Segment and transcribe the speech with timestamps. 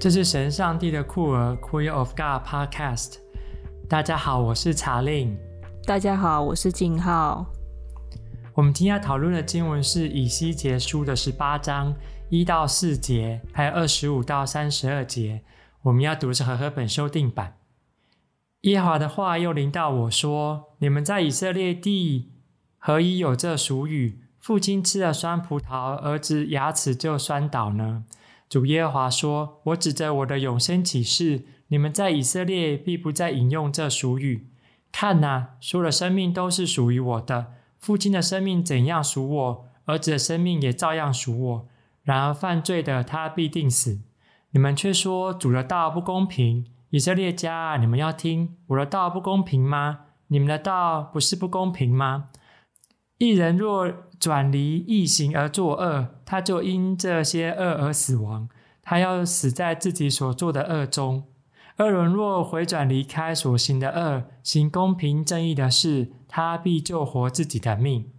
[0.00, 3.16] 这是神上帝的酷儿 Queer of God Podcast。
[3.86, 5.36] 大家好，我是查令。
[5.84, 7.44] 大家好，我是静浩。
[8.54, 11.94] 我们今天要讨论的经文是以西结书的十八章
[12.30, 15.42] 一到四节，还有二十五到三十二节。
[15.82, 17.56] 我们要读的是和合本修订版。
[18.62, 22.32] 耶和华的话又临到我说：“你们在以色列地
[22.78, 24.22] 何以有这俗语？
[24.38, 28.04] 父亲吃了酸葡萄，儿子牙齿就酸倒呢？”
[28.50, 34.48] 主耶和华说：“我指着我的永生起誓，你们在以色列必不再引用这俗语。
[34.90, 37.52] 看哪，所有的生命都是属于我的。
[37.78, 41.68] 父亲的生命怎样属我，儿子的生命也照样属我。
[42.02, 44.00] 然而犯罪的，他必定死。
[44.50, 46.66] 你们却说主的道不公平。
[46.90, 50.00] 以色列家，你们要听我的道不公平吗？
[50.26, 52.24] 你们的道不是不公平吗？
[53.20, 53.88] 一人若……”
[54.20, 58.46] 转离异行而作恶，他就因这些恶而死亡。
[58.82, 61.24] 他要死在自己所做的恶中。
[61.78, 68.12] 恶人若回转离开所行的恶，行公平正义的事，他必救活自己的命，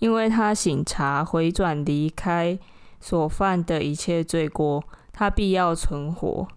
[0.00, 2.58] 因为他醒察回转离开
[2.98, 6.48] 所犯的一切罪过，他必要存活，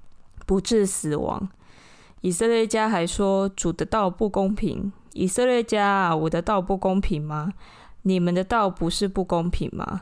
[0.47, 1.47] 不致死亡。
[2.21, 4.91] 以色列家还说主的道不公平。
[5.13, 7.53] 以色列家啊，我的道不公平吗？
[8.03, 10.01] 你们的道不是不公平吗？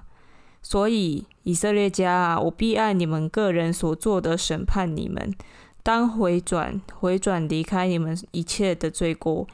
[0.61, 5.33] 所以以色列家啊，我必按你们个人所做的审判你们。
[5.81, 9.47] 当回转，回转离开你们一切的罪过，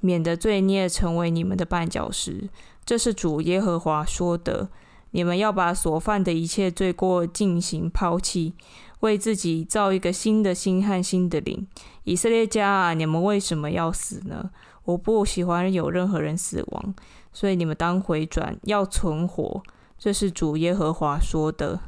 [0.00, 2.48] 免得罪孽成为你们的绊脚石。
[2.84, 4.68] 这是主耶和华说的。
[5.12, 8.52] 你们要把所犯的一切罪过进行抛弃，
[9.00, 11.66] 为自己造一个新的心和新的灵。
[12.04, 14.50] 以色列家啊，你们为什么要死呢？
[14.84, 16.94] 我不喜欢有任何人死亡。
[17.36, 19.62] 所以你们当回转，要存活，
[19.98, 21.80] 这是主耶和华说的。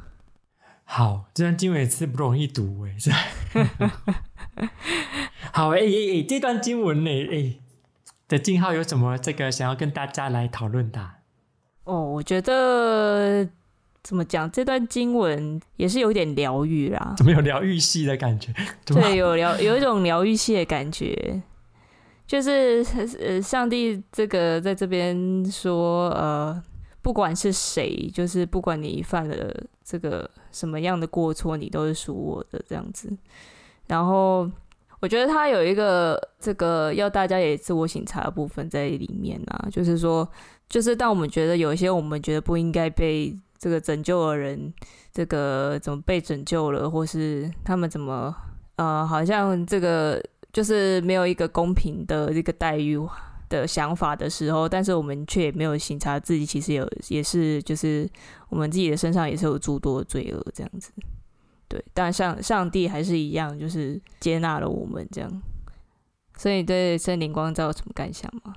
[0.83, 2.95] 好，这段经文也是不容易读诶。
[5.51, 7.59] 好诶，诶诶，这段经文呢，哎
[8.27, 11.13] 的静浩有什么这个想要跟大家来讨论的？
[11.85, 13.49] 哦，我觉得
[14.03, 17.15] 怎么讲，这段经文也是有点疗愈啦。
[17.17, 18.53] 怎么有疗愈系的感觉？
[18.85, 21.41] 对，有疗有一种疗愈系的感觉。
[22.29, 22.85] 就是
[23.19, 26.63] 呃，上帝这个在这边说，呃，
[27.01, 29.51] 不管是谁，就是不管你犯了
[29.83, 33.11] 这个什么样的过错，你都是属我的这样子。
[33.87, 34.47] 然后
[34.99, 40.29] 我觉得他有一个这个要大家也自我省察的部分在里面啊，就是说，
[40.69, 44.71] 就是当我们觉得有一些我们觉得不应该被这个拯救的人，
[45.11, 48.35] 这个怎么被拯救了，或是他们怎么
[48.75, 50.23] 呃，好像这个。
[50.51, 52.97] 就是没有一个公平的这个待遇
[53.49, 58.09] 的想法的时候，但是我们却也没有省察自己，其实有也是就是
[58.49, 60.91] 我们自己的身上也是有诸多罪恶这样子。
[61.67, 65.41] 对，但上上帝还是一样，就是接纳了我们这样。
[66.35, 68.55] 所以对圣灵光照有什么感想吗？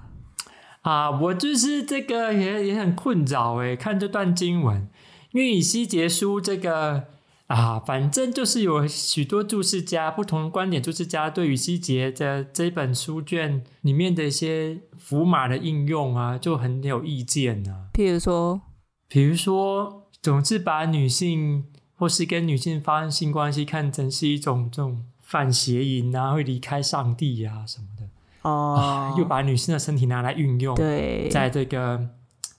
[0.83, 4.89] 啊，我就是这个也也很困扰诶，看这段经文，
[5.33, 7.05] 因为以西结书这个。
[7.53, 17.89] 啊，反正就是有许多注释家，不同观点注释家对于希杰的这本书卷里面的一些符码的应用啊，就很有意见啊。
[17.93, 18.63] 譬如说，
[19.07, 28.09] 比如说，总是把女性或是跟女性发生性关系看成是一种这种犯邪淫啊，会离开上帝啊什么的。
[28.49, 32.09] 哦、啊， 又把女性的身体拿来运用，对，在这个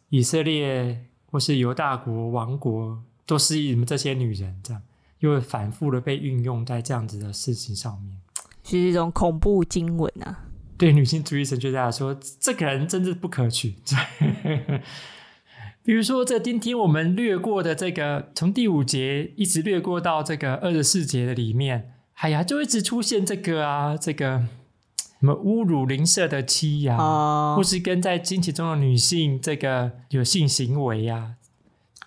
[0.10, 3.02] 以色列或是犹大国王国。
[3.26, 4.82] 都是你们这些女人这样，
[5.20, 8.18] 又反复的被运用在这样子的事情上面，
[8.64, 10.46] 是一种恐怖经文啊。
[10.78, 13.76] 对女性主义神学家来说，这个人真是不可取。
[15.86, 24.48] 比如说，这今天我们略过的这个，从第五节一直略过到这个二十四节的里面，哎呀，就一直出现这个啊，这个
[25.20, 27.58] 什么侮辱邻舍的妻呀、啊，oh.
[27.58, 31.36] 或是跟在经期中的女性这个有性行为呀、啊，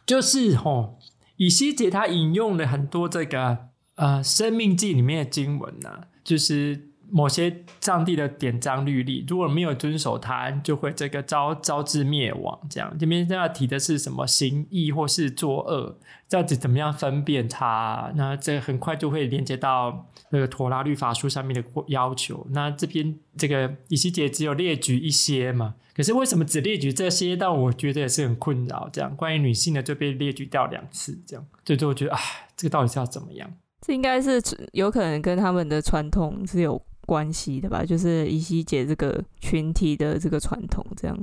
[0.04, 0.98] 就是吼。
[1.36, 12.58] 以西结他引用了很多这个呃《生命记》里面的经文呢、就是某些上帝的典章律例，如果没有遵守它，就会这个遭遭致灭亡。
[12.68, 15.98] 这样这边要提的是什么行义或是作恶，
[16.28, 18.12] 到底怎么样分辨它？
[18.16, 22.46] 那这很快就会连接到那个妥拉律法书上面的要求。
[22.50, 25.74] 那这边这个以西结只有列举一些嘛。
[25.94, 27.34] 可是为什么只列举这些？
[27.34, 28.88] 但我觉得也是很困扰。
[28.92, 32.18] 这样关于女性的就被列举掉两次，这样，所以就我觉得啊，
[32.54, 33.50] 这个到底是要怎么样？
[33.80, 34.42] 这应该是
[34.72, 37.84] 有可能跟他们的传统是有关系的吧？
[37.84, 41.16] 就是以西姐这个群体的这个传统，这样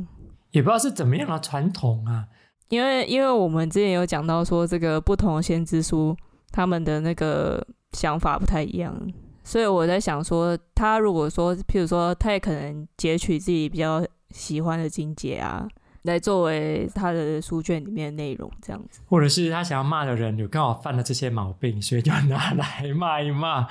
[0.52, 2.26] 也不知道是怎么样的传统啊。
[2.70, 6.16] 因为因为我们之前有讲到说，这个不同的先知书
[6.52, 8.96] 他们的那个想法不太一样，
[9.44, 15.68] 所以我在想说，他如果说，譬如说，他也可能截取自己比较喜欢的经节啊，
[16.04, 23.68] 来作为他的书卷里面的内容，这样子，或者是他想要骂的人有刚好犯了这些毛病，所以就拿来骂一骂。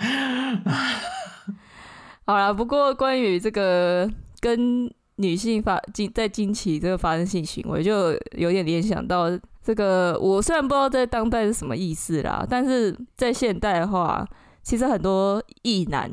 [2.24, 4.10] 好了，不过关于这个
[4.40, 9.28] 跟女性发经在经期这个发生性行为，就有点联想到。
[9.64, 14.28] 这个我虽然不知道在当代是什么意思啦，但是在现代的话，
[14.60, 16.12] 其实很多异男，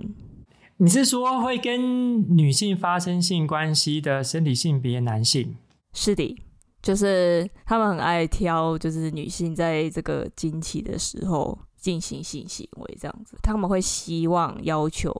[0.77, 5.57] 你是说会跟女性发生性关系的生理性别男性？
[5.93, 6.37] 是的，
[6.83, 15.11] 就是他们很爱挑，就是女性在这个经期的时候进行性行为这样子，他们会希望要求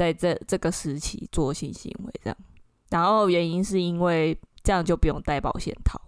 [0.00, 2.36] 在这这个时期做性行为这样，
[2.88, 6.00] 然后原因是因为这样就不用戴保险套，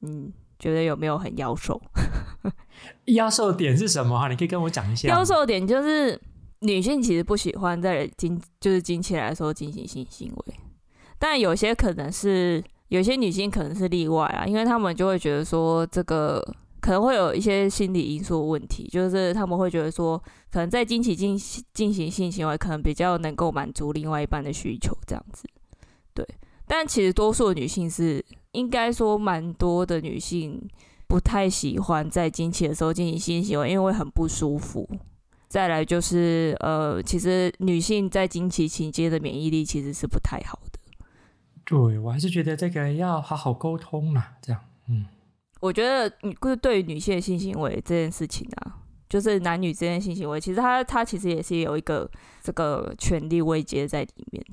[0.00, 0.32] 嗯。
[0.58, 1.80] 觉得有没有很妖兽？
[3.14, 4.18] 妖兽点是什么？
[4.18, 5.08] 哈，你可以跟我讲一下。
[5.08, 6.20] 妖兽点就是
[6.62, 10.54] 女性其实不喜欢在经就是经期来的时候进行性行为，
[11.16, 16.44] 但有些可能是有些女性可能是例外啊，因为他们就会觉得说这个
[16.88, 20.16] 可能会有一些心理因素问题，就是他们会觉得说
[20.50, 21.36] 可能在经期进
[21.74, 25.46] 进行性行为可能比较能够满足另外一半的需求这样子，
[26.14, 26.26] 对。
[26.66, 28.24] 但其实多数女性是。
[28.52, 30.58] 应该说，蛮多的女性
[31.06, 34.88] 不太喜欢在经期的时候进行性行为，因为会很不舒服。
[35.48, 40.78] 再来就是，呃，其实女性在经期期间的免疫力其实是不太好的。
[41.66, 44.38] 对，我还是觉得这个要好好沟通啦。
[44.40, 44.60] 这样，
[45.60, 48.76] 我觉得，就是对于女性的性行为这件事情啊，
[49.08, 52.10] 就是男女之间的性行为，其实它它其实也是有一个
[52.42, 54.44] 这个权力位阶在里面。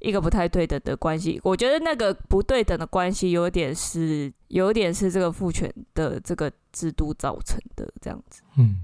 [0.00, 8.42] 一个不太对等的关系，我觉得那个不对等的关系有点是，有点是这个父权的这个制度造成的这样子。
[8.58, 8.82] 嗯，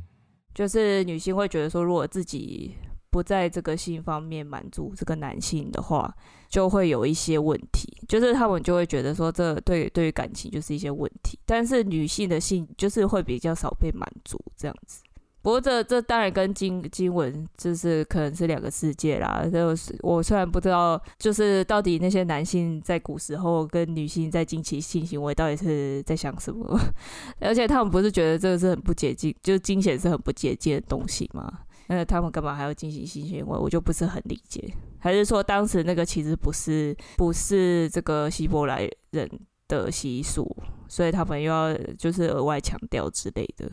[0.55, 2.75] 就是女性会觉得说，如果自己
[3.11, 6.11] 不在这个性方面满足这个男性的话，
[6.51, 7.89] 就会有一些问题。
[8.07, 11.39] 就是他们就会觉得说，这对对于感情就是一些问题。
[11.47, 15.01] 但是女性的性就是会比较少被满足这样子。
[15.43, 19.49] 不过这这当然跟经经文就是可能是两个世界啦。
[19.51, 26.79] 就是我虽然不知道，就是到底那些男性在古时候跟女性在经期性行为到底是在想什么，
[27.41, 31.61] 而且他们不是觉得这个是很不洁净，就是经血是很不洁净的东西吗？
[31.91, 33.59] 那他们干嘛还要进行性行为？
[33.59, 34.73] 我就不是很理解。
[34.99, 39.29] 还是说当时那个其实不是不是这个希伯来人
[39.69, 40.57] 的习俗，
[40.89, 43.71] 所以他们又要就是额外强调之类的？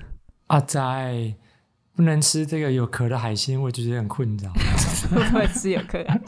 [0.47, 1.35] 阿仔。
[1.95, 4.51] 不能吃这个有壳的海鲜，我就觉得很困扰。
[5.09, 6.21] 不能吃有壳的，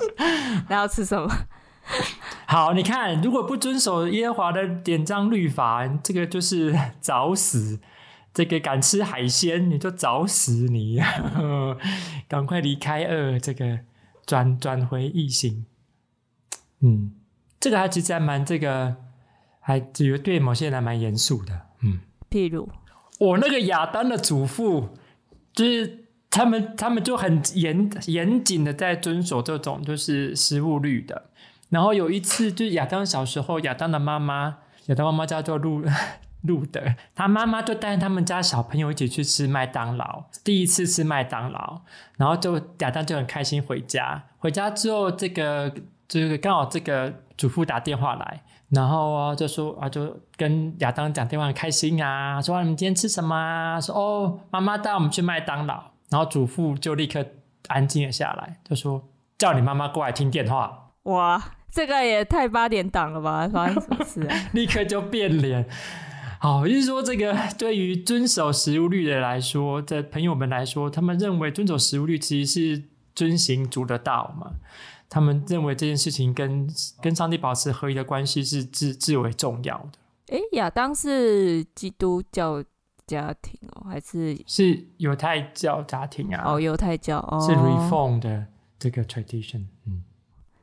[0.68, 1.32] 那要吃什么？
[2.48, 7.80] 好，你看，如果不遵守耶和华的典章律法，这个就是 找死。
[8.40, 10.98] 这个敢吃海鲜，你就找死你！
[12.30, 13.80] 赶快离开二，这个
[14.26, 15.66] 转转回异形。
[16.80, 17.12] 嗯，
[17.60, 18.96] 这个还其实还蛮这个，
[19.60, 21.68] 还觉得对某些人还蛮严肃的。
[21.84, 22.00] 嗯，
[22.30, 22.70] 譬如
[23.20, 24.90] 我那个亚当的祖父。
[25.52, 31.32] 就是他们，他们就很严严谨的在遵守这种就是食物率的。
[31.70, 35.84] 然后有一次，就是亚当小时候，亚当的妈妈，亚当妈妈叫做路
[36.42, 41.82] 路的，他妈妈就带他们家小朋友一起去吃麦当劳，第一次吃麦当劳，
[42.18, 44.24] 然后就亚当就很开心回家。
[44.38, 45.74] 回家之后，这个
[46.08, 48.42] 这个刚好这个祖父打电话来。
[48.70, 53.82] 然后就说啊，就跟亚当讲电话很开心啊，说啊，你们今天吃什么啊？
[53.82, 55.86] 说哦，妈妈带我们去麦当劳。
[56.12, 57.26] 然后祖父就立刻
[57.68, 59.04] 安静了下来，就说
[59.40, 60.92] 叫你妈妈过来听电话。
[61.04, 61.42] 哇，
[61.72, 63.50] 这个也太八点档了吧？
[63.52, 64.36] 发生什么事啊？
[64.54, 65.68] 立刻就变脸。
[66.40, 74.54] 好，就是说这个 对于遵守食物律的来说，的朋友们来说，他们认为遵守食物律其实是遵行主的道嘛。
[75.10, 76.70] 他们认为这件事情跟
[77.02, 80.38] 跟上帝保持合一的关系是至至为重要的。
[80.38, 82.64] 哎，亚当是基督教
[83.08, 86.44] 家庭哦，还是是犹太教家庭啊？
[86.46, 88.46] 哦，犹太教哦，是 Reform 的
[88.78, 89.66] 这个 tradition。
[89.88, 90.04] 嗯，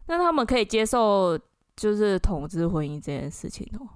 [0.06, 1.36] 那他们可以接受
[1.76, 3.88] 就是同志婚姻这件事情哦？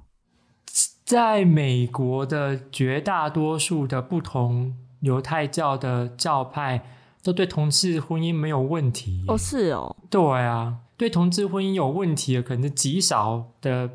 [1.11, 6.85] 在美国的绝大多数的不同犹太教的教派。
[7.23, 13.91] 都对同志婚姻没有问题哦，是哦，对啊，对同志婚姻有问题的可能是极少的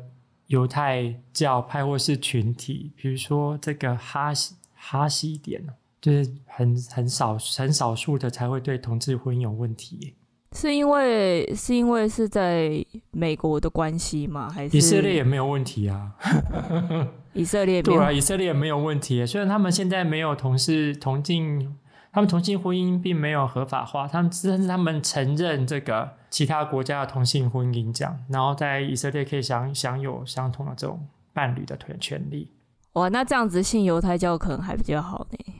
[0.46, 5.60] 犹太教派或是群体，比如说这个哈西哈西点，
[6.00, 10.14] 就是很很少很少数的才会对同志婚姻有问题。
[10.56, 14.48] 是因为是因为是在美国的关系吗？
[14.50, 16.12] 还是以色列也没有问题啊？
[17.34, 21.76] 以色列对啊，以色列也没有问题，虽然他们现在没有同事同性。
[22.12, 32.50] 他们同性婚姻并没有合法化，他们但是他们承认这个其他国家的同性婚姻，这样，然后在以色列可以享享有相同的这种伴侣的权权利。
[32.94, 35.54] 哇，那这样子信犹太教可能还比较好呢。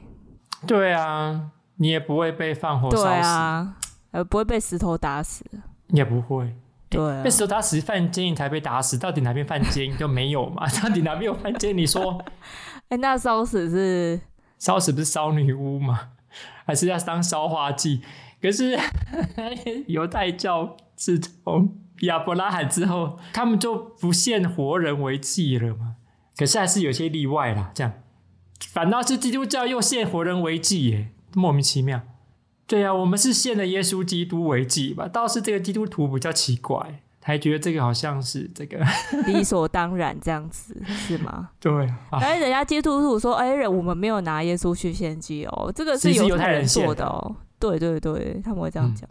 [0.67, 3.77] 对啊，你也不会被放火烧死，对啊，
[4.17, 5.45] 呃，不会被石头打死，
[5.89, 6.57] 也不会。
[6.89, 10.67] 对、啊，被石头打死犯奸淫才被打死，到底哪边犯奸淫就没有嘛？
[10.81, 11.77] 到底哪边有犯奸？
[11.77, 12.19] 你说，
[12.89, 14.19] 哎、欸，那烧死是
[14.59, 16.13] 烧死不是烧女巫吗？
[16.65, 18.01] 还是要当烧花剂？
[18.41, 18.79] 可是
[19.87, 25.97] 犹太教自从亚伯拉罕之后，他们就不献活人为祭了嘛？
[26.39, 27.93] 可是还是有些例外啦，这样，
[28.73, 32.01] 反倒是基督教又献活人为祭，耶，莫名其妙。
[32.67, 35.07] 对啊，我们是献了耶稣基督为祭吧？
[35.07, 38.85] 倒是这个基督徒比较奇怪，还觉得这个好像是这个
[39.29, 41.51] 理所当然这样子，是吗？
[41.61, 41.89] 对。
[42.11, 49.09] 哎，人家基督徒说：“哎，我们没有拿耶稣去献祭哦，这个是犹太人做的哦。”对对对，他们会这样讲。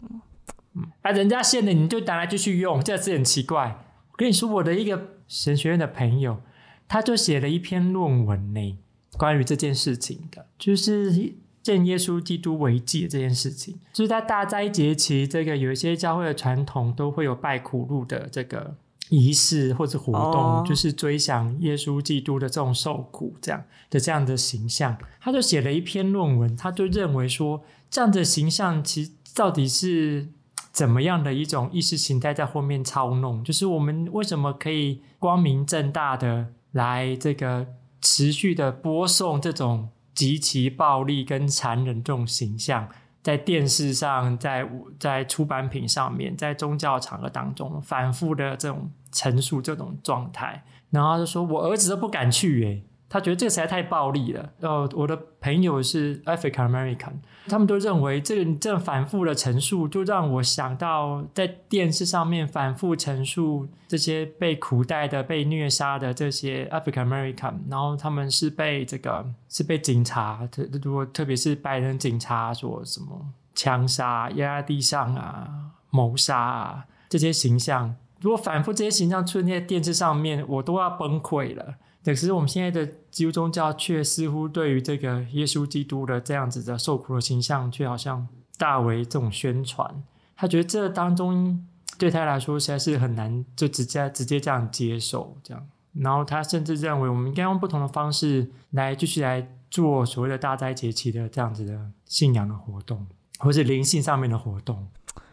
[0.74, 3.84] 嗯，啊，人家献的你就拿来继续用，这是很奇怪。
[4.10, 6.42] 我跟你说，我的一个神学院的朋友，
[6.86, 8.78] 他就写了一篇论文呢，
[9.16, 11.32] 关于这件事情的，就是。
[11.66, 18.76] 献耶稣基督为祭这件事情，就是在大斋节期，这个有一些教会的传统都会有拜苦路的这个
[19.08, 20.66] 仪式或者活动，oh.
[20.68, 24.96] 就是追想耶稣基督的这种受苦这样的这样的形象。
[25.20, 30.28] 他就写了一篇论文，他就认为说，这样的形象其实到底是
[30.70, 33.42] 怎么样的一种意识形态在后面操弄？
[33.42, 37.66] 就是我们为什么可以光明正大的来这个
[38.00, 39.88] 持续的播送这种？
[40.16, 42.88] 极其暴力跟残忍这种形象，
[43.22, 44.68] 在电视上，在
[44.98, 54.50] 在出版品上面，在宗教场合当中，反复的这种陈述这种状态，然后就说：“我儿子都不敢去。”诶他觉得这个实在太暴力了。
[54.60, 57.12] 哦，我的朋友是 African American，
[57.46, 75.48] 他们都认为这个这反复的陈述，就让我想到在电视上面反复陈述这些被苦待的、被虐杀的这些 African American，然后他们是被这个是被警察，特如果特别是白人警察说什么枪杀、压在地上啊、
[75.90, 81.76] 谋杀啊这些形象，如果反复这些形象出现在电视上面，我都要崩溃了。
[82.12, 90.04] 可是我们现在的基督宗教却似乎对于这个耶稣基督的这样子的受苦的形象，却好像大为这种宣传。
[90.36, 91.66] 他觉得这当中
[91.98, 95.66] 对他来说实在是很难，就直接直接这样接受这样。
[95.94, 103.04] 然后他甚至认为，我们应该用不同的方式来继续来做所谓的大灾节期的这样子的信仰的活动，
[103.38, 104.86] 或是灵性上面的活动。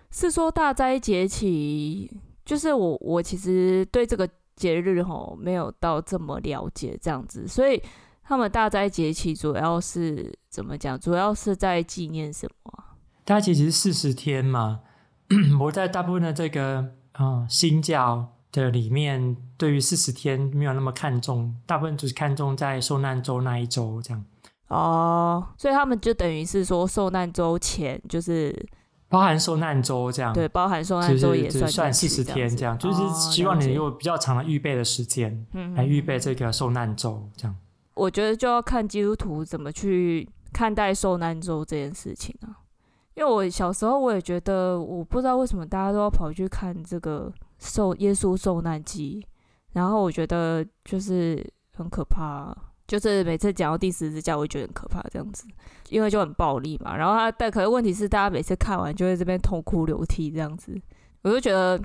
[0.10, 2.10] 是说大灾节期，
[2.44, 4.28] 就是我我其实对这个。
[4.56, 7.82] 节日吼没有到这么了解这样子，所以
[8.24, 11.00] 他们大斋节期主要是怎么讲？
[11.00, 12.72] 主要是在纪念什么？
[13.26, 14.82] 大斋节期是四十天嘛。
[15.60, 24.24] 我在大部分的这个嗯新教的里面，对于四十天没有那么看重，大部分只是看重在受难周那一周这样。
[24.68, 28.66] 哦，所以他们就等于是说受难周前就是。
[29.14, 37.56] 包含受难周这样，对，包含受难周也算算四十天这样，就是希望你有比较长的预备的时间，来预备这个受难周这样。
[37.94, 42.58] 我觉得就要看基督徒怎么去看待受难周这件事情啊，
[43.14, 49.24] 因为我小时候我也觉得，我不知道为什么大家都要跑去看这个受耶稣受难记，
[49.74, 52.52] 然后我觉得就是很可怕。
[53.00, 55.46] 就是每次讲到第十字架，我会觉得很可怕，这样子，
[55.90, 56.96] 因为就很暴力嘛。
[56.96, 60.80] 然后他，但可是问题是，大家每次看完就会这边痛哭流涕这样子，
[61.24, 61.82] 我就觉得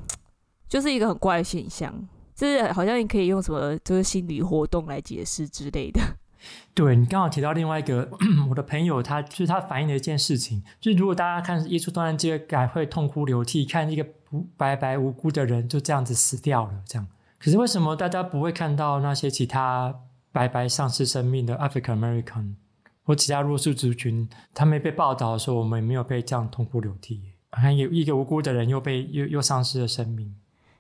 [0.69, 1.93] 就是一个很怪的现象，
[2.35, 6.01] 就是好像你可以用什么就是心理活动来解释之类的。
[6.75, 8.09] 对，你刚好提到另外一个
[8.51, 17.09] 我的朋友，他就是他反映的一件事情，就是如果大家看耶稣受难记，还会痛哭流涕，看一个不白白无辜的人就这样子死掉了，这样。
[17.39, 19.95] 可是为什么大家不会看到那些其他？
[20.33, 22.55] 白白丧失生命的 African American
[23.03, 30.37] 或其他弱势族群，他们被报道的时候，我们也没有被这样痛哭流涕，还有一个无辜的人又被又又丧失了生命。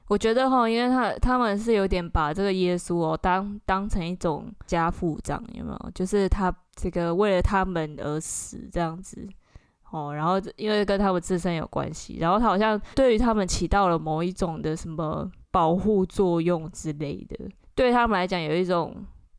[0.08, 5.90] 我觉得哈，因为他他们是有点把这个耶稣哦当当成一种家父这样，有没有？
[5.94, 9.26] 就是他这个为了他们而死这样子
[9.90, 18.94] 哦，然后因为跟他们自身有关系，然后他好像对于他们起到了某一种的什么保护作用之类的，对他们来讲有一种。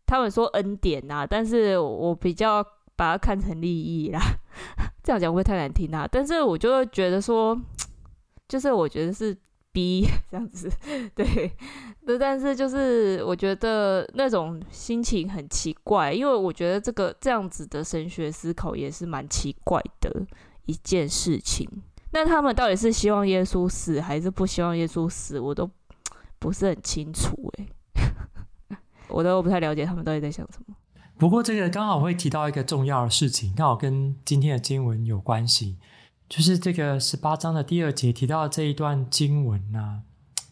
[0.10, 4.20] 他们说恩典呐、但是我比较把它看成利益啦，
[5.04, 6.08] 这样讲会不会太难听啊？
[6.12, 7.56] 但是我就会觉得说，
[8.48, 9.38] 就是我觉得是
[9.72, 10.68] 逼 这样子，
[11.13, 11.51] 对，
[12.20, 20.25] 但是就是我觉得那种心情很奇怪，因为我觉得这个这样子的神学思考也是蛮奇怪的
[20.66, 21.70] 一件事情。
[22.12, 25.39] 那他们到底是希望耶稣死，还是不希望耶稣死？
[25.39, 25.70] 我都
[26.39, 27.70] 不是很清楚诶，
[29.10, 30.75] 我都不太了解他们到底在想什么。
[31.18, 35.78] 不过这个刚好会提到一个重要的事情，刚好跟今天的经文有关系。
[36.30, 40.04] 就是这个十八章的第二节提到的这一段经文啊，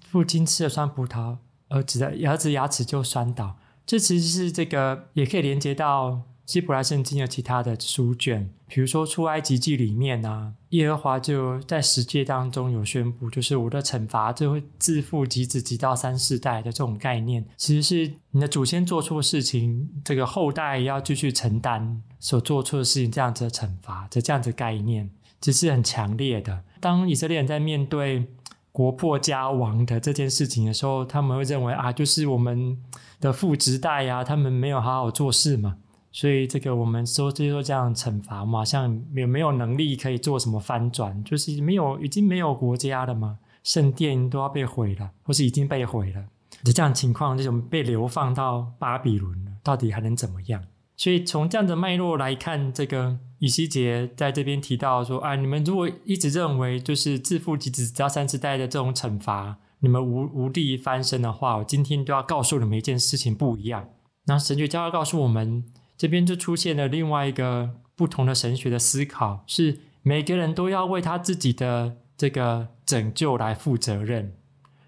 [0.06, 1.38] 父亲吃了酸葡萄，
[1.70, 3.58] 儿子的儿子牙齿就酸倒。
[3.86, 25.12] 这其实是这个也可以连接到希伯来圣经的其他的书卷，比如说出埃及记里面啊，耶和华就在十诫当中有宣布，就是我的惩罚就会自父及子及到三四代的这种概念，其实是你的祖先做错事情，这个后代要继续承担所做错的事情这样子的惩罚，这这样子概念。
[25.40, 26.64] 只是很强烈的。
[26.80, 28.26] 当以色列人在面对
[28.72, 32.76] 国破家亡的这件事情的时候，他们会认为啊，就是我们
[33.20, 35.78] 的父执代呀，他们没有好好做事嘛，
[36.20, 46.26] 所以这个我们说接受这样惩罚嘛，像没有没有能力可以做什么翻转，就是没有已经没有国家了嘛，圣殿都要被毁了，或是已经被毁了，
[46.64, 50.64] 就这样情况，这种被流放到巴比伦了，到底还能怎么样？
[50.96, 63.88] 所以从这样的脉络来看，这个以西结在这边提到说：“啊，你们如果一直认为就是自父及子只要三四代的这种惩罚，你们无无力翻身的话，我今天都要告诉你们一件事情不一样。”
[64.26, 65.64] 那神学家要告诉我们，
[65.98, 74.34] 这边就出现了另外一个不同的神学的思考，是每个人都要为他自己的这个拯救来负责任，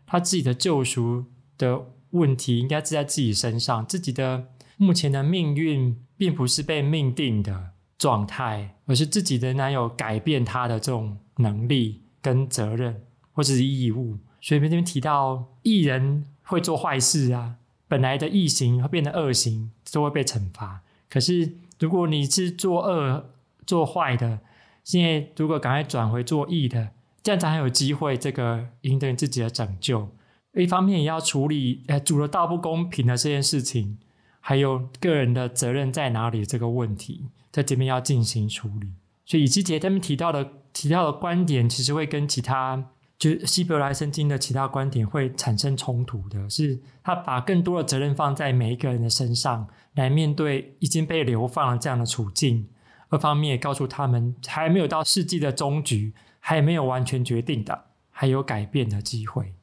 [0.05, 1.25] 他自己的救赎
[1.57, 4.47] 的问题应该是在自己身上，自己的。
[4.81, 14.19] 目前的命运并不是被命定的状态，而是自己仍然有改变他的这种能力跟责任或者是义务。
[14.39, 17.55] 所以这边提到义人会做坏事啊，
[17.89, 20.81] 本来的异行会变成恶行，都会被惩罚。
[21.09, 23.31] 可是如果你是做恶
[23.65, 24.39] 做坏的，
[24.83, 26.89] 现在如果赶快转回做义的，
[27.23, 30.09] 这样才还有机会这个赢得你自己的拯救。
[30.53, 33.97] 一方面也要处理，呃，主的道不公平的这件事情。
[34.41, 38.93] 还有个人的责任在哪里这个问题，在这边要进行处理。
[39.25, 42.89] 所以以西结他们提到的提到的观点，其实会跟其他
[43.19, 46.49] 就希伯来圣经的其他观点会产生冲突的。
[46.49, 52.67] 是他把更多的责任放在每一个人的身上，来面对已经被流放了这样的处境。
[53.09, 59.53] 二方面告诉他们，还没有到世纪的终局，还没有完全决定的，还有改变的机会。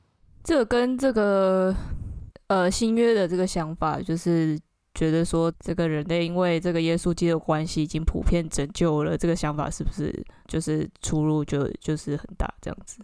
[0.44, 1.74] 这跟这个
[2.46, 4.56] 呃新约的这个想法就是。
[4.98, 12.96] 觉得说这个人类因为这个耶稣基督的关系已经普遍拯救了，这个想法是不是就是出入就就是很大这样子？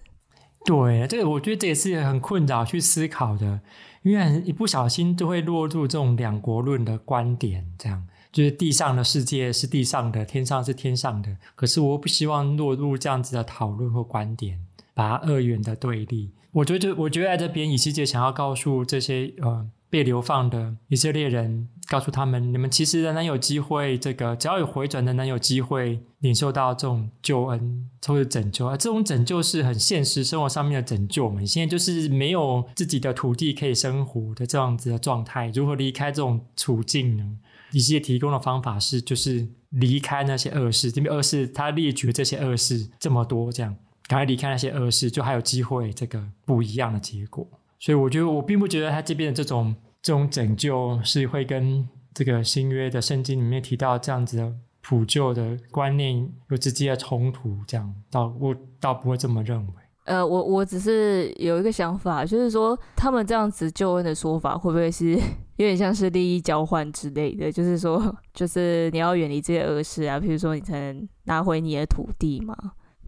[0.64, 3.60] 对，这个我觉得这也是很困扰去思考的，
[4.02, 11.36] 因为一不小心就会落入这种两国论的观点，这样就是地上的世界是地上的，天上是天上的。
[11.54, 14.60] 可是我不希望落入这样子的讨论或观点，
[14.94, 16.30] 把它二元的对立。
[16.52, 19.68] 我觉得，我觉得在这边以世界想要告诉这些呃。
[19.92, 28.74] 被流放的以色列人告诉他们：“你们其实仍然有机会，这个只要有回转，仍然有机会领受到这种救恩，或者拯救啊。
[28.74, 31.46] 这种拯救是很现实生活上面的拯救我们。
[31.46, 37.36] 现在就是没有自己的土地可以生活的这样子的状态，如何离开这种处境呢？
[37.72, 43.76] 以色列提供的方法是，就是离开那些恶事，这边恶事他列举这些恶事这么多，这样
[44.06, 47.46] 赶快离开那些恶事，就还有机会这个不一样的结果。”
[47.82, 57.58] 所以我觉得，我并不觉得他这边的这种这种拯救是会跟这个新约的圣经里面提到这样子的普救的观念有直接的冲突。
[57.66, 59.72] 这样，倒我倒不会这么认为。
[60.04, 67.50] 呃，我我只是有一个想法，就是说他们这样子救恩的说法，会不会是有点像是利益交换之类的？
[67.50, 72.56] 就是说，就是你要远离这些恶事啊，譬如说你才能拿回你的土地嘛。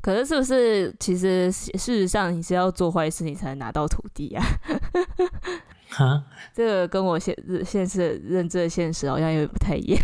[0.04, 4.44] 可是，是不是其实事实上你是要做坏事，你才能拿到土地啊？
[5.88, 10.02] 哈，这个跟我现现实认知的现实好像有点不太一样。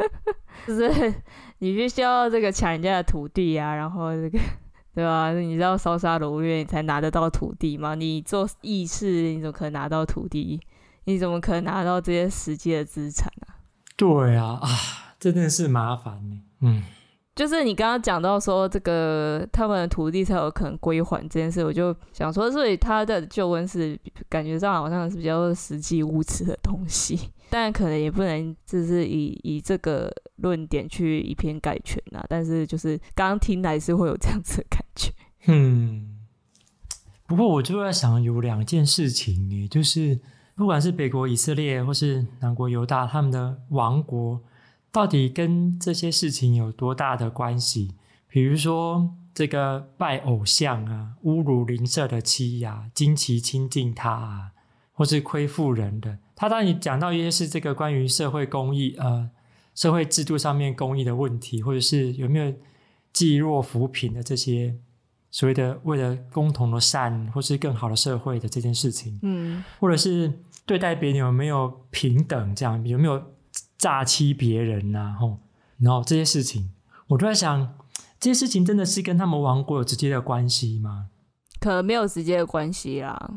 [0.66, 1.14] 就是
[1.58, 4.38] 你必须要这个抢人家的土地啊，然后这个
[4.94, 5.30] 对吧？
[5.34, 7.94] 你知道烧杀掳掠你才拿得到土地吗？
[7.94, 10.58] 你做义事，你怎么可能拿到土地？
[11.04, 13.60] 你怎么可能拿到这些实际的资产啊？
[13.98, 14.68] 对啊，啊，
[15.20, 16.40] 真的是麻烦呢。
[16.62, 16.82] 嗯。
[17.36, 23.96] 就是你刚刚讲到说这个他们的土地才有可能归还这件事，我就想说，所以他的救恩是
[24.30, 32.24] 感觉上好像是比较实际务实的东西，但可能也不能就是以以这个论点去以偏概全啊。
[32.26, 35.12] 但是就是刚刚听来是会有这样子的感觉。
[35.52, 36.16] 嗯，
[37.26, 40.18] 不过我就在想，有两件事情，也就是
[40.54, 44.40] 不管是北国以色列或是南国犹大，他们的王国
[44.96, 47.96] 到底跟这些事情有多大的关系？
[48.28, 54.52] 比如说这个拜偶像啊，侮辱邻舍的妻呀，惊奇亲近他啊，
[54.94, 56.16] 或是亏负人的。
[56.34, 59.28] 他当然讲到一些是这个关于社会公益呃。
[59.74, 62.50] 社会制度上面公益的问题，或者是有没有
[63.12, 64.74] 济弱扶贫的这些
[65.30, 70.32] 所谓的为了共同的善，或是更好的社会的这件事情，嗯，或者是
[70.64, 73.22] 对待别人有没有平等，这样有没有
[73.86, 75.16] 诈欺别人呐、啊？
[75.20, 75.38] 吼，
[75.78, 76.72] 然后这些事情，
[77.06, 77.78] 我都在想，
[78.18, 81.10] 这些事情真的是跟他们亡国有直接的关系吗？
[81.60, 83.34] 可能没有直接的关系啦。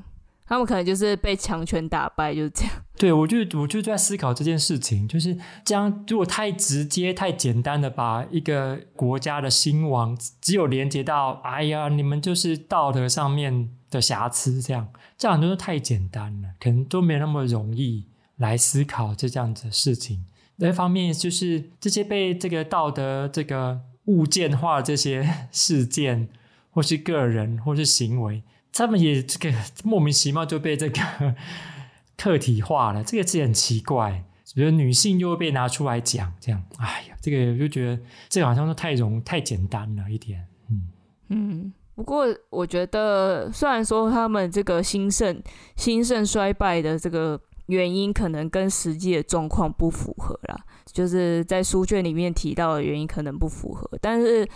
[0.47, 2.73] 他们可能就是被强权打败，就是这样。
[2.97, 6.03] 对，我就我就在思考这件事情，就是这样。
[6.07, 18.07] 如果太直接、太简单的把一个国家的兴亡只有连接到，哎呀，你们就是道德上面的瑕疵，这样，这样都是太简单了，可能都没那么容易
[18.38, 20.25] 来思考这这样子的事情。
[20.60, 26.30] 另一方面，就是这些被这个道德这个物件化这些 事件，
[26.69, 28.43] 或是个人，或是行为。
[28.72, 31.36] 他们也这个莫名其妙就被这个
[32.15, 34.24] 客体化了，这个字很奇怪。
[34.56, 40.45] 比如女性又被拿出来讲，这样，哎呀，这个我就觉得这个好像是太容太简单了一点。
[40.69, 40.89] 嗯
[41.30, 45.41] 嗯，不过我觉得，虽然说他们这个兴盛
[45.76, 54.47] 兴盛衰败的这个原因，可能跟实际的状况不符合啦，就是在书卷里面提到的原因可能不符合，但是。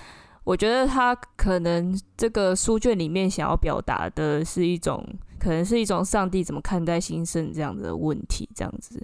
[0.45, 5.01] 我觉得他可能这个书卷里面想要表达的是一种，
[5.39, 9.01] 可能是一种上帝怎么看待新生这样子的问题，这样子。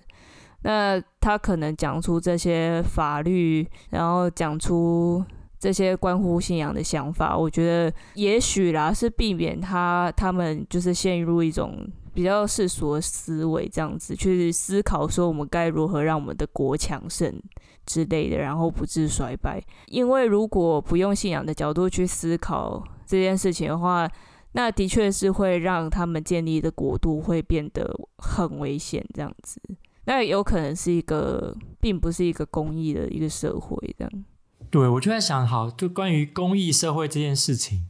[0.64, 5.24] 那他可能讲出这些法律，然后讲出
[5.58, 11.88] 这些关乎信仰的想法，我觉得也许啦，是避免他他们就是陷入一种
[12.20, 17.42] 比较世俗的思维，这样子去思考说我们该如何让我们的国强盛。
[17.86, 19.60] 之类的，然后不致衰败。
[19.88, 24.08] 因为如果不用信仰的角度去思考这件事情的话，
[24.52, 29.60] 那的确是会让他们建立的国度会变得很危险，这样子。
[30.06, 34.26] 那有可能是一个，并不是一个公益的一个社会，这样。
[34.70, 37.88] 对，我就在想，好，就关于公益社会这件事情，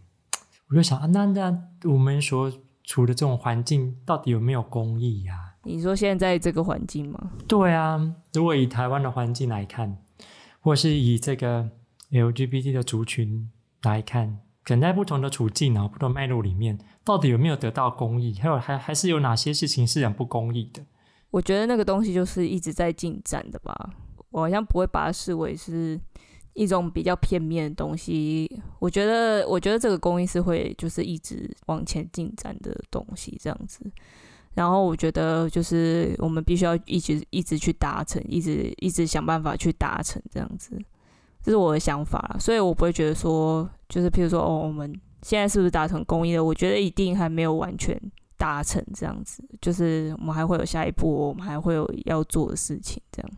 [0.69, 2.49] 我就想啊，那那我们所
[2.89, 5.53] 处的这种环境，到底有没有公益呀？
[5.63, 7.33] 你说现在这个环境吗？
[7.47, 9.99] 对啊，如果以台湾的环境来看，
[10.59, 11.69] 或是以这个
[12.09, 13.51] LGBT 的族群
[13.83, 18.33] 来看，可能在不同的处境啊、不同脉络里面，到底有没有得到公益？
[18.39, 20.83] 还有还还是有哪些事情是很不公益的？
[21.29, 23.91] 我觉得那个东西就是一直在进展的吧。
[24.31, 26.01] 我好像不会把它视为是
[26.59, 28.61] 一种比较片面的东西。
[28.79, 33.79] 我觉得，我觉得这个公益是会就是一直往前进展的东西，这样子。
[34.55, 40.77] 然后我觉得，就是我们必须要一直一直去达成，一直一直想办法去达成这样子，
[41.41, 42.35] 这是我的想法。
[42.39, 46.43] 所以我不会觉得说，就是譬如说，哦，我们现在是不是达成公益了？
[46.43, 47.97] 我觉得一定还没有完全
[48.37, 53.31] 达成这样子，就是我们还会有下一步，我们还会有要做的事情这样。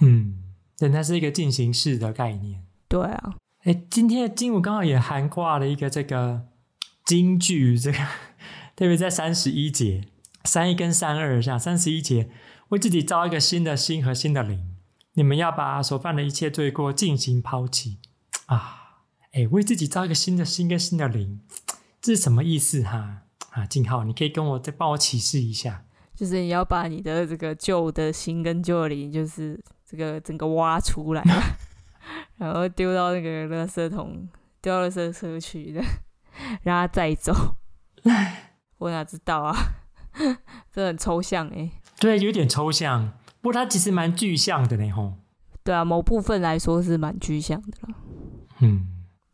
[0.00, 0.34] 嗯，
[0.78, 2.64] 但它是一个进行式的概念。
[2.88, 3.34] 对啊。
[3.64, 6.46] 哎，今天的经文刚好也涵盖了一个这个
[7.04, 7.98] 京剧，这个
[8.76, 10.04] 特别在三十一节。
[10.44, 12.30] 三一跟三二像三十一节，
[12.68, 14.76] 为自己造一个新的心和新的灵，
[15.12, 17.98] 你们要把所犯的一切罪过尽行抛弃
[18.46, 19.02] 啊！
[19.32, 21.40] 哎，为自己造一个新的心跟新的灵，
[22.00, 23.24] 这是什么意思哈？
[23.50, 31.22] 啊，静浩，你可以跟我再帮我启示一下，就是你要把你的这个旧的心跟旧的灵，就是这个整个挖出来，
[32.36, 34.28] 然后丢到那个垃圾桶，
[34.60, 35.80] 丢到垃圾车去的，
[36.62, 37.32] 让他再走。
[38.78, 39.56] 我哪知道啊？
[40.72, 45.14] 这很抽象哎，对，有点抽象，不过它其实蛮具象的呢，吼。
[45.64, 47.94] 对啊，某部分来说是蛮具象的了。
[48.60, 48.86] 嗯，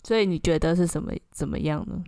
[0.02, 2.02] 所以你觉得是什么怎么样呢？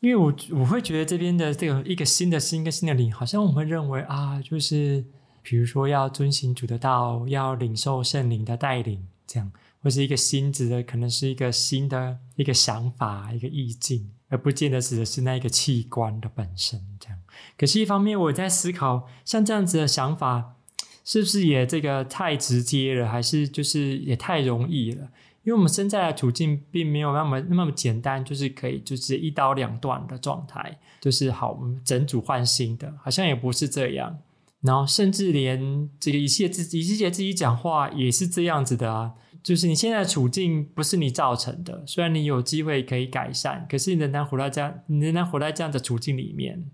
[0.00, 5.04] 因为我我会觉得这边的这个一个新的心跟新的灵，好像我们认为啊，就是
[5.48, 17.18] 比如说要遵行主的道，要领受圣灵的带领，这样，或是一个新指的，可能是一个新的一个想法，一个意境，而不见得指的是那一个器官的本身，这样。
[17.56, 20.56] 可是，一方面我在思考，像这样子的想法，
[21.04, 25.10] 是不是也这个太直接了，还是就是也太容易了？
[25.44, 34.18] 因为我们现在的处境并没有那么那么简单，就是可以就是一刀两断的状态，就是好，我们整组换新的，好像也不是这样。
[34.66, 46.64] 然后，甚至连这个一切自己一切自己讲话也是这样子的啊，就是你现在的处境不是你造成的，虽然你有机会可以改善，可是你仍然活在这样，你仍然活在这样的处境里面，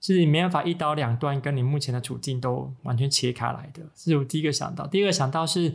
[0.00, 3.82] 是你没办法一刀两断，跟你目前的处境都完全切开来的。
[3.94, 5.74] 这是我第一个想到，第二个想到是，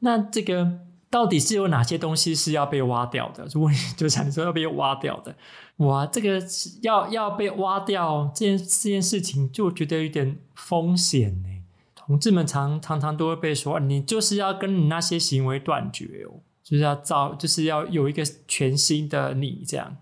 [0.00, 0.78] 那这个
[1.14, 3.46] 到底是有哪些东西是要被挖掉的？
[3.52, 5.36] 如果你就想说要被挖掉的，
[5.76, 6.42] 哇，这个
[6.82, 11.48] 要要被挖掉这件这件事情，就觉得有点风险呢。
[11.94, 19.98] 同志们常常常都会被说，你就是要跟你那些行为断绝哦，就是要造，就是要有一个全新的你这样。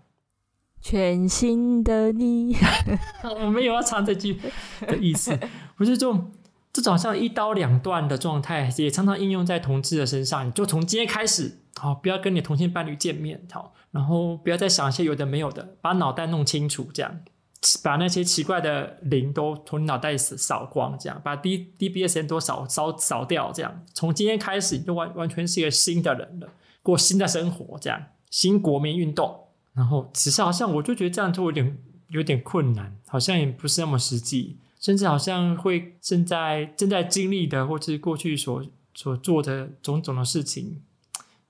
[0.81, 2.57] 全新的你，
[3.39, 4.37] 我没有要唱这句
[4.81, 5.39] 的意思，
[5.77, 6.32] 不是这种
[6.73, 10.45] 这种像一刀两断的状态，也常常应用在同志的身上。
[10.45, 17.21] 你就从今天开始，好，不要跟你同性伴侣见面，好，然后不要再想一些有的没有的，把脑袋弄清楚，这样。
[17.81, 26.49] 把那些奇怪的灵都从脑袋扫光，这样把 D D B S N 都扫扫扫掉，这样从今天开始你就完完全是一个新的人了，
[26.81, 29.45] 过新的生活，这样新国民运动。
[29.73, 31.77] 然后只是好像我就觉得这样就有点
[32.09, 40.83] 有点困难，好像也不是那么实际，甚至好像会正在正在经历的，或是过去所所做的种种的事情，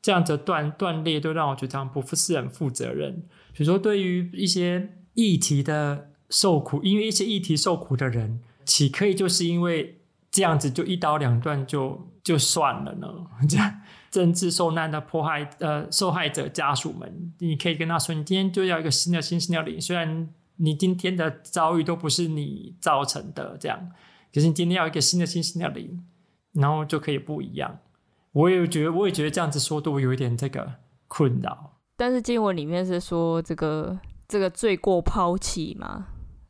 [0.01, 3.25] 这样子断断裂都让我觉得这样不是很负责任。
[3.51, 4.99] 比如说对于一些。
[5.15, 9.99] 议题的受苦，因为一些议题受苦的人，岂可以就是因为
[10.31, 13.07] 这样子就一刀两断就就算了呢？
[13.47, 23.91] 这样政治受难的迫害呃受害者家属们，你可以跟他说，你今天就要一个新的新新的灵，虽然你今天的遭遇都不是你造成的，这样，
[24.33, 26.05] 可是你今天要一个新的新新的灵，
[26.53, 27.79] 然后就可以不一样。
[28.31, 30.73] 我也觉得，我也觉得这样子说，对我有一点这个
[31.07, 31.79] 困扰。
[31.95, 33.99] 但是经文里面是说这个。
[34.25, 36.07] 这个罪过抛弃嘛？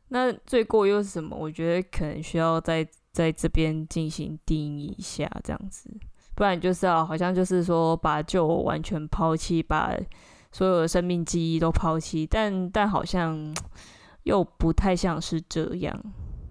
[0.08, 1.36] 那罪过又是什么？
[1.36, 5.90] 我觉得可能需要在在这边进行定义一下，这样子，
[6.34, 9.92] 不然就是要好像就是说把旧完全抛弃，把
[10.50, 13.54] 所有的生命记忆都抛弃，但但好像
[14.24, 15.98] 又不太像是这样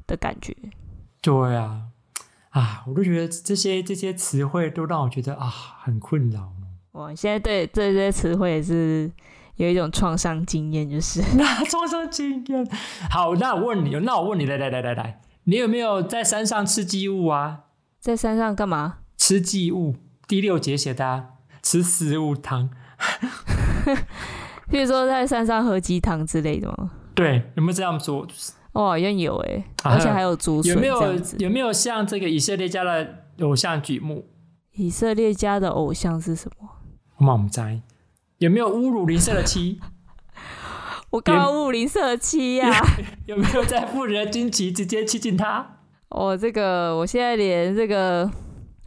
[0.07, 0.55] 的感觉。
[1.21, 1.89] 对啊，
[2.49, 5.47] 啊，我都觉得这些这些词汇都让我觉得啊
[5.83, 6.53] 很困扰。
[6.93, 9.12] 我，现在对这些词汇也是。
[9.57, 12.67] 有一种创伤经验，就是那 创伤经验。
[13.12, 17.65] 好，那我问你，那我问你，来来来来来，你有没有在山上吃鸡物啊？
[17.99, 18.97] 在山上干嘛？
[19.15, 19.95] 吃祭物。
[20.27, 21.25] 第六节写的、啊，
[21.62, 22.71] 吃食物汤。
[24.67, 26.91] 比如说在山上喝鸡汤之类的吗？
[27.13, 28.28] 对，有没有这样做？
[28.73, 30.73] 哦，好像有诶，而且还有竹笋。
[30.73, 34.26] 有没有有没有像这个以色列家的偶像举目？
[34.71, 36.69] 以色列家的偶像是什么？
[37.32, 37.82] 我们在。
[38.39, 39.80] 有没有侮辱邻舍的妻？
[41.12, 42.97] 我刚刚侮辱邻舍的妻呀、啊！
[43.28, 45.78] 有没有在妇人的经期直接亲近他？
[46.10, 48.28] 哦，这个我现在连这个，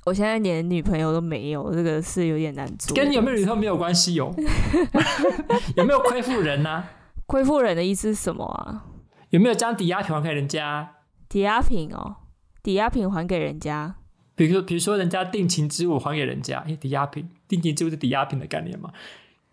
[0.04, 2.96] 我现在连女朋友都没有，这个是有点难做。
[2.96, 4.34] 跟你有没有女朋友没有关系哦。
[5.76, 6.90] 有没有亏负人呢、啊？
[7.26, 8.86] 亏负人的意思是什么啊？
[9.30, 10.94] 有没有将抵押品还给人家？
[11.28, 12.16] 抵押品哦，
[12.62, 13.96] 抵押品还给人家。
[14.34, 18.92] 比如说，比如说人家定情之物还给人家，哎，抵押品，定情之物是抵押品的概念嘛？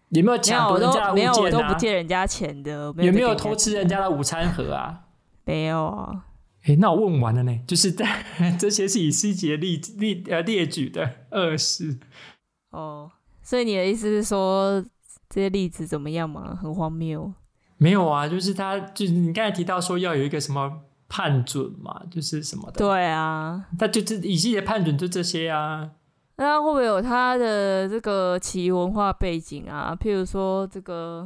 [0.09, 2.93] 有没有抢夺人家的物件、啊、没有，我都不借人家钱的。
[2.93, 5.05] 没有，有没有偷吃人家的午餐盒啊？
[5.45, 6.25] 没有啊。
[6.65, 8.23] 哎，那我问完了呢，就是在
[8.59, 11.97] 这些是以细节列列呃列举的二事。
[12.69, 14.85] 哦，所以你的意思是说
[15.27, 16.55] 这些例子怎么样嘛？
[16.55, 17.33] 很荒谬。
[17.83, 20.71] 没有啊，就是他，就是你刚才提到说要有一个什么
[21.09, 22.77] 判准嘛，就是什么的。
[22.77, 25.91] 对啊，他就这以系列判准就这些啊。
[26.37, 29.93] 那会不会有他的这个其文化背景啊？
[29.99, 31.25] 譬如说这个，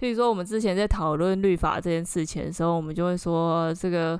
[0.00, 4.18] 譬如说我们之前在讨论律法这件事情的时候，我们就会说，这个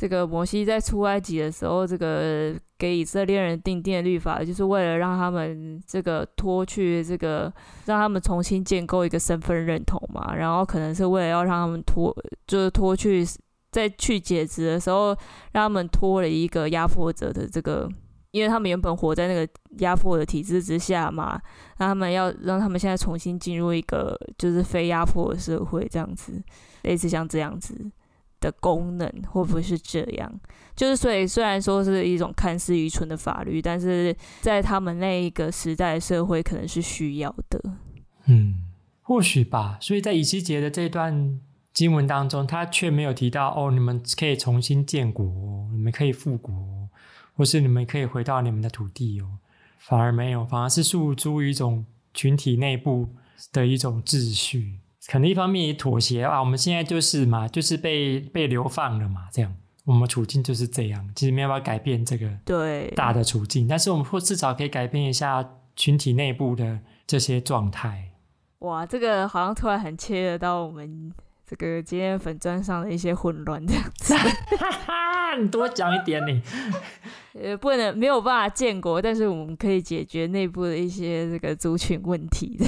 [0.00, 7.52] 这个摩西在出埃及的时候，这个给以色列人定定的律法，就是为了让他们这个脱去这个，
[7.84, 10.34] 让他们重新建构一个身份认同嘛。
[10.34, 13.22] 然后可能是为了要让他们脱，就是脱去
[13.70, 15.08] 在去解职的时候，
[15.52, 17.86] 让他们脱了一个压迫者的这个。
[18.32, 19.46] 因为他们原本活在那个
[19.80, 21.38] 压迫的体制之下嘛，
[21.78, 26.40] 那他们要让他们现在重新进入一个就是非压迫的社会，这样子，
[26.84, 27.74] 类似像这样子
[28.40, 30.40] 的功能，会不会是这样？
[30.74, 37.60] 就是所以虽然说是一种看似愚蠢的法律，但是在他们那一个时代社会可能是需要的。
[38.26, 38.64] 嗯，
[39.02, 39.78] 或许吧。
[39.80, 41.38] 所以在以西结的这段
[41.72, 45.26] 经文当中，他却没有提到哦，你们可以重新建国，
[45.72, 46.80] 你们可以复国。
[47.36, 49.38] 或是你们可以回到你们的土地哦，
[49.78, 53.08] 反而没有，反而是诉诸于一种群体内部
[53.50, 54.79] 的一种秩序。
[55.10, 59.52] 可能一方面也妥协啊，我们现在就是嘛，就是被被流放了嘛，这样
[59.84, 61.10] 我们处境就是这样。
[61.16, 65.44] 其实没有办法改变这个对大的处境，但是我们或至少可以改变一下
[65.74, 68.12] 群体内部的这些状态。
[68.60, 71.12] 哇，这个好像突然很切得到我们
[71.44, 74.14] 这个今天粉砖上的一些混乱这样子。
[74.14, 76.40] 哈哈，你多讲一点你，
[77.34, 82.66] 呃，不能没有办法建国，但是我们可以解决内部的一些这个族群问题的。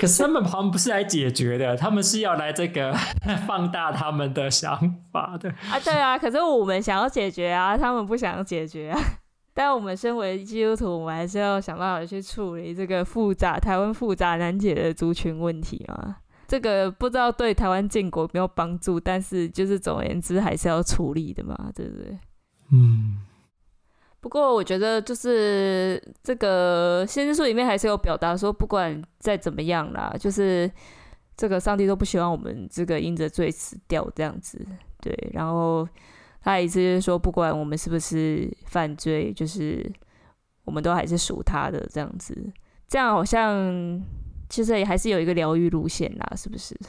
[0.00, 2.90] 可是他们好像不是来解决的，他们是要来这个
[3.46, 5.78] 放大他们的想法的啊。
[5.84, 8.98] 对啊，可是我们想要解决啊，他们不想要解决啊。
[9.52, 16.16] 但我们身为基督徒，我们还是要想办法去处理这个复杂、台湾复杂难解的族群问题嘛。
[16.48, 22.18] 这个不知道对台湾建国有没有帮助，但是就是总而言之，还是要处理的嘛，对不对？
[22.72, 23.18] 嗯。
[24.20, 30.70] 不过我觉得，就是这个先知书里面还是有表达说，不管再怎么样啦，就是
[31.36, 34.64] 这个上帝都不希望我们这个因着罪死掉这样子。
[35.00, 35.88] 对，然后
[36.42, 39.90] 他意思就是说，不管我们是不是犯罪，就是
[40.64, 42.52] 我们都还是属他的这样子。
[42.86, 44.02] 这样好像
[44.50, 46.78] 其实也还是有一个疗愈路线啦，是不是？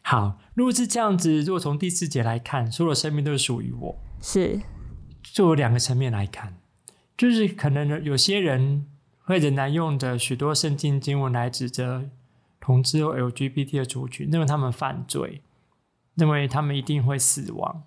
[0.00, 3.98] 好，如果是这样子，如果从第四节来看，所有生命都是属于我。
[4.26, 4.62] 是，
[5.22, 6.56] 就有两个层面来看，
[7.14, 8.86] 就是可能有些人
[9.20, 12.08] 会仍然用着许多圣经经文来指责
[12.58, 15.42] 同志或 LGBT 的族群，认为他们犯罪，
[16.14, 17.82] 认为他们一定会死亡。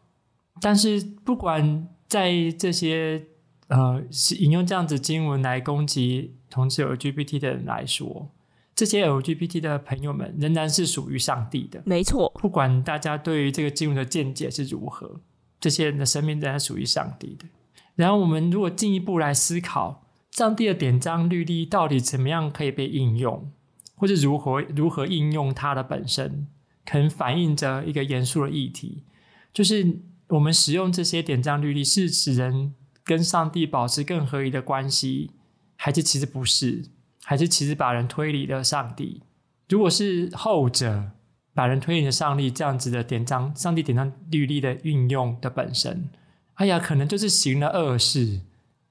[0.61, 3.25] 但是不管在这些
[3.69, 4.03] 呃
[4.39, 8.29] 引用这样子经文来攻击同志 LGBT 的人来说，
[8.75, 11.81] 这些 LGBT 的朋友们仍然是属于上帝的。
[11.83, 15.19] 没错，不管大家对于这个经文的见解是如何。
[15.59, 17.45] 这些人的生命仍然属于上帝的。
[17.95, 23.51] 然后，我们如果进一步来思考，上帝的典章律例到底怎么样可以被应用，
[23.95, 26.47] 或者如何如何应用它的本身，
[26.85, 29.03] 可能反映着一个严肃的议题，
[29.51, 35.31] 就是我们使用这些典章律例是使人跟上帝保持更合一的关系，
[35.75, 36.85] 还是其实不是，
[37.23, 39.23] 还是其实把人推离了上帝？
[39.67, 41.13] 如果是后者。
[41.57, 46.07] 把人推进上帝这样子的典章，上帝典章律例的运用的本身，
[46.53, 48.41] 哎呀，可能就是行了恶事，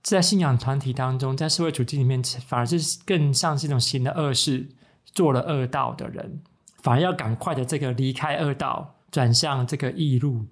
[0.03, 4.67] 在信仰团体当中，在社会处境里面，反而是更像是一种行了恶事、
[5.05, 6.41] 做了恶道的人，
[6.83, 10.47] 反而要赶快的这个离开恶道，转向这个义路。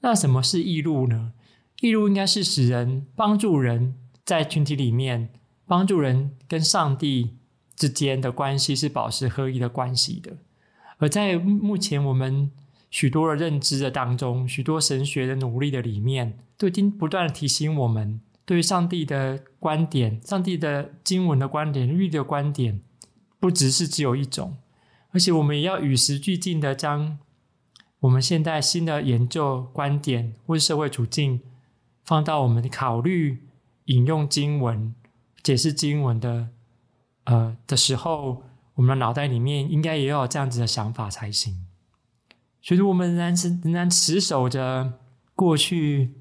[0.00, 1.32] 那什么是义路呢？
[1.82, 5.28] 义路应该是使人帮助人在群体里面，
[5.66, 7.36] 帮助人跟上帝
[7.76, 10.38] 之间的关系是保持合一的关系的。
[11.02, 12.48] 而在目前我们
[12.88, 22.80] 许多的认知的当中，许多神学的努力的里面，都已经不断的提醒我们，对于上帝的观点、上帝的经文的观点、律的观点，
[23.40, 24.56] 不只是只有一种，
[25.10, 27.18] 而且我们也要与时俱进的将
[27.98, 31.40] 我们现在新的研究观点或是社会处境
[32.04, 33.42] 放到我们考虑
[33.86, 34.94] 引用经文、
[35.42, 36.50] 解释经文的
[37.24, 38.44] 呃的时候。
[38.74, 41.66] 我们的脑袋里面应该也有这样子的想法才行，
[42.60, 45.00] 所以我们仍然是仍然持守着
[45.34, 46.14] 过去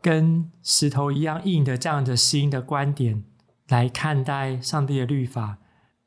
[0.00, 3.24] 跟石头一样硬的这样的新的观点
[3.68, 5.58] 来看待上帝的律法，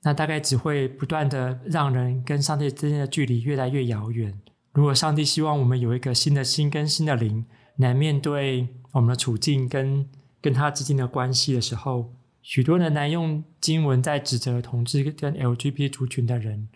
[0.03, 4.39] 那大概只会不断的让人跟上帝之间的距离越来越遥远。
[4.73, 10.07] 如果上帝希望我们有一个新的心跟新的灵来面对我们的处境跟
[10.41, 16.69] 跟他之间的关系的时候，许多人来用经文在指责同志跟 LGBT 族群的人，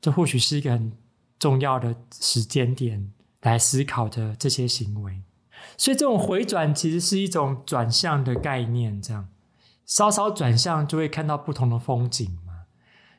[0.00, 0.92] 这或许是一个很
[1.38, 5.22] 重要的时间点来思考的这些行为。
[5.76, 9.00] 所以，这种回转其实是一种转向的概念。
[9.00, 9.28] 这样
[9.84, 12.64] 稍稍转向，就会看到不同的风景嘛。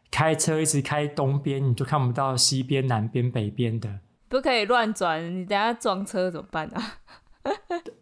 [0.10, 4.00] 开车一直开东边，你就看不到西边、南边、北边的。
[4.28, 7.00] 不可以乱转，你等下撞车怎么办啊？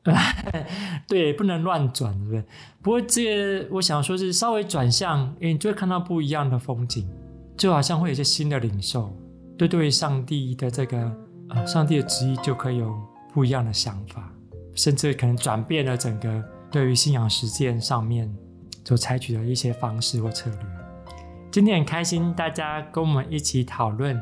[1.08, 2.44] 对，不能乱转，对不对？
[2.82, 7.08] 不过这个我想说是稍微转向，诶，你就会看到不一样的风景，
[7.58, 9.14] 就好像会有一些新的领受，
[9.58, 11.12] 对对，上帝的这个
[11.50, 12.94] 呃，上帝的旨意就可以有
[13.34, 14.32] 不一样的想法，
[14.76, 18.32] 甚至可能转变了整个对于信仰实践上面
[18.86, 20.60] 所采取的一些方式或策略。
[21.52, 24.22] 今天很开心大家跟我们一起讨论，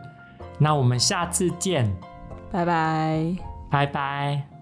[0.60, 1.94] 那我们下次见，
[2.52, 3.36] 拜拜，
[3.70, 4.57] 拜拜。